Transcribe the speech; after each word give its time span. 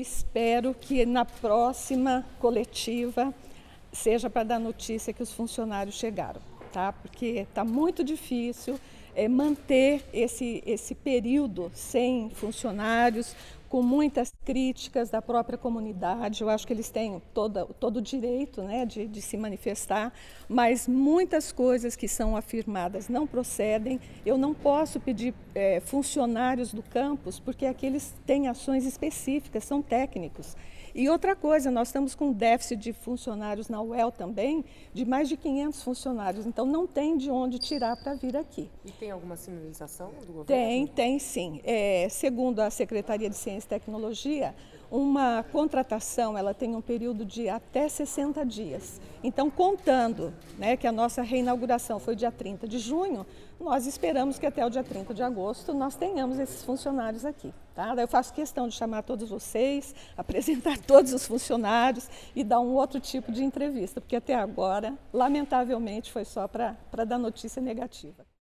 espero 0.00 0.74
que 0.74 1.04
na 1.06 1.24
próxima 1.24 2.24
coletiva 2.38 3.34
seja 3.92 4.28
para 4.28 4.44
dar 4.44 4.58
notícia 4.58 5.12
que 5.12 5.22
os 5.22 5.32
funcionários 5.32 5.96
chegaram, 5.96 6.40
tá? 6.72 6.92
Porque 6.92 7.46
está 7.48 7.64
muito 7.64 8.04
difícil 8.04 8.78
é, 9.14 9.26
manter 9.28 10.04
esse, 10.12 10.62
esse 10.66 10.94
período 10.94 11.70
sem 11.74 12.28
funcionários, 12.30 13.34
com 13.68 13.82
muitas 13.82 14.32
críticas 14.44 15.10
da 15.10 15.20
própria 15.20 15.58
comunidade. 15.58 16.42
Eu 16.42 16.48
acho 16.48 16.66
que 16.66 16.72
eles 16.72 16.90
têm 16.90 17.20
todo, 17.34 17.66
todo 17.80 17.98
o 17.98 18.02
direito 18.02 18.62
né, 18.62 18.84
de, 18.84 19.06
de 19.06 19.20
se 19.20 19.36
manifestar, 19.36 20.12
mas 20.48 20.86
muitas 20.86 21.52
coisas 21.52 21.96
que 21.96 22.08
são 22.08 22.36
afirmadas 22.36 23.08
não 23.08 23.26
procedem. 23.26 24.00
Eu 24.24 24.38
não 24.38 24.54
posso 24.54 25.00
pedir 25.00 25.34
é, 25.54 25.80
funcionários 25.80 26.72
do 26.72 26.82
campus, 26.82 27.38
porque 27.38 27.66
aqueles 27.66 28.14
têm 28.24 28.48
ações 28.48 28.84
específicas, 28.84 29.64
são 29.64 29.82
técnicos. 29.82 30.56
E 30.98 31.10
outra 31.10 31.36
coisa, 31.36 31.70
nós 31.70 31.88
estamos 31.88 32.14
com 32.14 32.28
um 32.28 32.32
déficit 32.32 32.80
de 32.80 32.92
funcionários 32.94 33.68
na 33.68 33.82
UEL 33.82 34.10
também, 34.10 34.64
de 34.94 35.04
mais 35.04 35.28
de 35.28 35.36
500 35.36 35.82
funcionários, 35.82 36.46
então 36.46 36.64
não 36.64 36.86
tem 36.86 37.18
de 37.18 37.30
onde 37.30 37.58
tirar 37.58 37.94
para 37.98 38.14
vir 38.14 38.34
aqui. 38.34 38.70
E 38.82 38.90
tem 38.92 39.10
alguma 39.10 39.36
sinalização 39.36 40.08
do 40.26 40.32
governo? 40.32 40.46
Tem, 40.46 40.86
tem 40.86 41.18
sim. 41.18 41.60
É, 41.64 42.08
segundo 42.08 42.60
a 42.60 42.70
Secretaria 42.70 43.28
de 43.28 43.36
Ciência 43.56 43.66
e 43.66 43.68
Tecnologia, 43.68 44.54
uma 44.90 45.44
contratação 45.50 46.36
ela 46.36 46.54
tem 46.54 46.76
um 46.76 46.80
período 46.80 47.24
de 47.24 47.48
até 47.48 47.88
60 47.88 48.44
dias. 48.44 49.00
Então, 49.22 49.50
contando 49.50 50.32
né, 50.58 50.76
que 50.76 50.86
a 50.86 50.92
nossa 50.92 51.22
reinauguração 51.22 51.98
foi 51.98 52.14
dia 52.14 52.30
30 52.30 52.68
de 52.68 52.78
junho, 52.78 53.26
nós 53.58 53.86
esperamos 53.86 54.38
que 54.38 54.46
até 54.46 54.64
o 54.64 54.70
dia 54.70 54.84
30 54.84 55.14
de 55.14 55.22
agosto 55.22 55.72
nós 55.72 55.96
tenhamos 55.96 56.38
esses 56.38 56.62
funcionários 56.62 57.24
aqui. 57.24 57.52
Tá? 57.74 57.94
eu 57.98 58.08
faço 58.08 58.32
questão 58.32 58.68
de 58.68 58.74
chamar 58.74 59.02
todos 59.02 59.28
vocês, 59.28 59.94
apresentar 60.16 60.78
todos 60.78 61.12
os 61.12 61.26
funcionários 61.26 62.08
e 62.34 62.42
dar 62.42 62.60
um 62.60 62.74
outro 62.74 63.00
tipo 63.00 63.30
de 63.30 63.44
entrevista, 63.44 64.00
porque 64.00 64.16
até 64.16 64.34
agora, 64.34 64.94
lamentavelmente, 65.12 66.12
foi 66.12 66.24
só 66.24 66.48
para 66.48 67.04
dar 67.04 67.18
notícia 67.18 67.60
negativa. 67.60 68.25